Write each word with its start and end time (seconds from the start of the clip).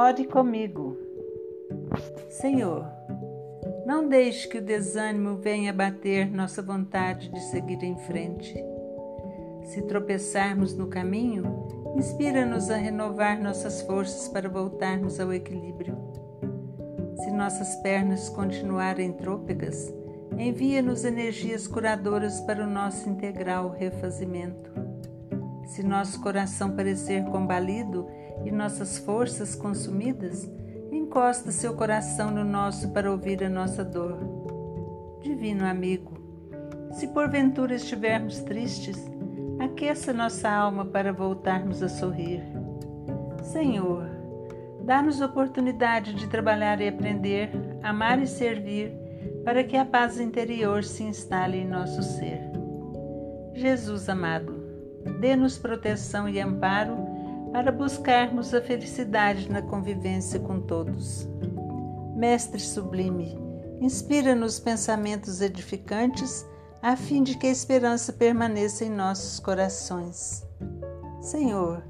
Ore 0.00 0.26
comigo. 0.26 0.96
Senhor, 2.30 2.86
não 3.84 4.08
deixe 4.08 4.46
que 4.46 4.58
o 4.58 4.64
desânimo 4.64 5.38
venha 5.38 5.72
bater 5.72 6.30
nossa 6.30 6.62
vontade 6.62 7.28
de 7.28 7.40
seguir 7.40 7.82
em 7.82 7.96
frente. 7.96 8.54
Se 9.64 9.82
tropeçarmos 9.82 10.72
no 10.72 10.86
caminho, 10.86 11.66
inspira-nos 11.96 12.70
a 12.70 12.76
renovar 12.76 13.42
nossas 13.42 13.82
forças 13.82 14.28
para 14.28 14.48
voltarmos 14.48 15.18
ao 15.18 15.32
equilíbrio. 15.32 15.98
Se 17.16 17.32
nossas 17.32 17.74
pernas 17.82 18.28
continuarem 18.28 19.12
trôpegas, 19.14 19.92
envia-nos 20.38 21.04
energias 21.04 21.66
curadoras 21.66 22.40
para 22.42 22.62
o 22.62 22.70
nosso 22.70 23.10
integral 23.10 23.70
refazimento. 23.70 24.70
Se 25.66 25.82
nosso 25.82 26.22
coração 26.22 26.70
parecer 26.70 27.24
combalido 27.24 28.06
e 28.44 28.50
nossas 28.50 28.98
forças 28.98 29.54
consumidas, 29.54 30.50
encosta 30.90 31.50
seu 31.50 31.74
coração 31.74 32.30
no 32.30 32.44
nosso 32.44 32.90
para 32.90 33.10
ouvir 33.10 33.42
a 33.42 33.48
nossa 33.48 33.84
dor. 33.84 34.18
Divino 35.22 35.64
amigo, 35.64 36.18
se 36.92 37.08
porventura 37.08 37.74
estivermos 37.74 38.40
tristes, 38.40 38.98
aqueça 39.58 40.12
nossa 40.12 40.50
alma 40.50 40.84
para 40.84 41.12
voltarmos 41.12 41.82
a 41.82 41.88
sorrir. 41.88 42.42
Senhor, 43.42 44.06
dá-nos 44.82 45.20
oportunidade 45.20 46.14
de 46.14 46.26
trabalhar 46.28 46.80
e 46.80 46.88
aprender, 46.88 47.50
amar 47.82 48.20
e 48.22 48.26
servir, 48.26 48.92
para 49.44 49.64
que 49.64 49.76
a 49.76 49.84
paz 49.84 50.20
interior 50.20 50.84
se 50.84 51.02
instale 51.02 51.58
em 51.58 51.66
nosso 51.66 52.02
ser. 52.02 52.40
Jesus 53.54 54.08
amado, 54.08 54.54
dê-nos 55.20 55.58
proteção 55.58 56.28
e 56.28 56.40
amparo 56.40 56.96
para 57.52 57.72
buscarmos 57.72 58.52
a 58.52 58.60
felicidade 58.60 59.50
na 59.50 59.62
convivência 59.62 60.38
com 60.40 60.60
todos. 60.60 61.28
Mestre 62.14 62.60
sublime, 62.60 63.38
inspira-nos 63.80 64.58
pensamentos 64.58 65.40
edificantes 65.40 66.46
a 66.82 66.96
fim 66.96 67.22
de 67.22 67.36
que 67.36 67.46
a 67.46 67.50
esperança 67.50 68.12
permaneça 68.12 68.84
em 68.84 68.90
nossos 68.90 69.40
corações. 69.40 70.46
Senhor, 71.20 71.82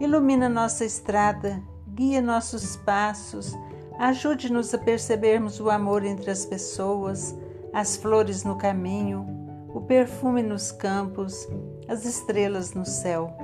ilumina 0.00 0.48
nossa 0.48 0.84
estrada, 0.84 1.62
guia 1.88 2.20
nossos 2.20 2.76
passos, 2.76 3.52
ajude-nos 3.98 4.74
a 4.74 4.78
percebermos 4.78 5.60
o 5.60 5.70
amor 5.70 6.04
entre 6.04 6.30
as 6.30 6.44
pessoas, 6.44 7.34
as 7.72 7.96
flores 7.96 8.44
no 8.44 8.56
caminho, 8.56 9.26
o 9.72 9.80
perfume 9.80 10.42
nos 10.42 10.72
campos, 10.72 11.48
as 11.88 12.04
estrelas 12.04 12.74
no 12.74 12.84
céu. 12.84 13.36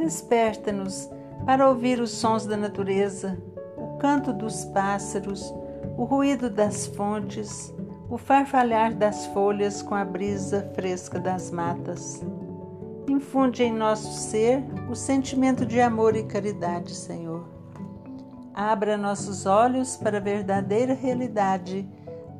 Desperta-nos 0.00 1.10
para 1.44 1.68
ouvir 1.68 2.00
os 2.00 2.10
sons 2.10 2.46
da 2.46 2.56
natureza, 2.56 3.36
o 3.76 3.98
canto 3.98 4.32
dos 4.32 4.64
pássaros, 4.64 5.52
o 5.94 6.04
ruído 6.04 6.48
das 6.48 6.86
fontes, 6.86 7.70
o 8.08 8.16
farfalhar 8.16 8.94
das 8.94 9.26
folhas 9.26 9.82
com 9.82 9.94
a 9.94 10.02
brisa 10.02 10.72
fresca 10.74 11.20
das 11.20 11.50
matas. 11.50 12.24
Infunde 13.06 13.62
em 13.62 13.74
nosso 13.74 14.10
ser 14.14 14.64
o 14.90 14.94
sentimento 14.94 15.66
de 15.66 15.82
amor 15.82 16.16
e 16.16 16.22
caridade, 16.22 16.94
Senhor. 16.94 17.46
Abra 18.54 18.96
nossos 18.96 19.44
olhos 19.44 19.98
para 19.98 20.16
a 20.16 20.22
verdadeira 20.22 20.94
realidade, 20.94 21.86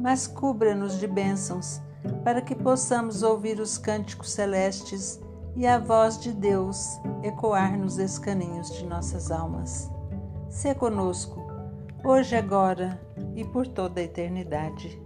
mas 0.01 0.27
cubra-nos 0.27 0.99
de 0.99 1.07
bênçãos, 1.07 1.79
para 2.25 2.41
que 2.41 2.55
possamos 2.55 3.23
ouvir 3.23 3.61
os 3.61 3.77
cânticos 3.77 4.31
celestes 4.31 5.21
e 5.57 5.67
a 5.67 5.79
voz 5.79 6.19
de 6.19 6.33
Deus 6.33 7.01
ecoar 7.23 7.79
nos 7.79 7.99
escaninhos 7.99 8.73
de 8.73 8.87
nossas 8.87 9.31
almas. 9.31 9.91
Se 10.49 10.75
conosco, 10.75 11.47
hoje, 12.05 12.37
agora 12.37 13.01
e 13.35 13.45
por 13.45 13.67
toda 13.67 14.01
a 14.01 14.05
eternidade. 14.05 15.01